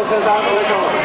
[0.00, 0.99] Pode sentar.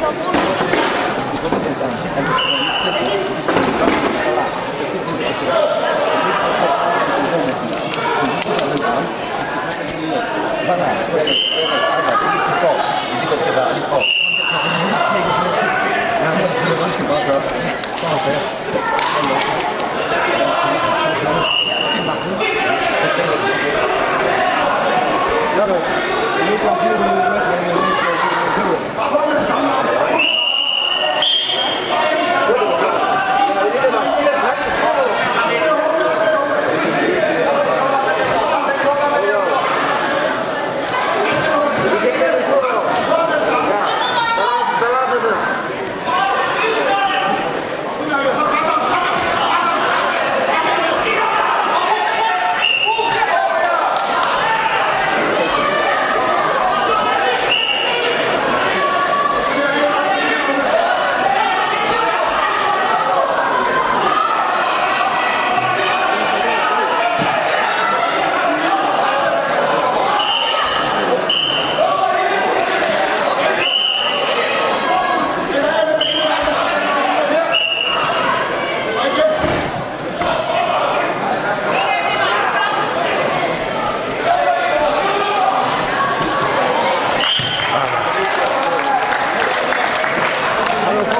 [0.00, 0.35] Çok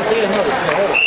[0.06, 1.05] っていうのをですね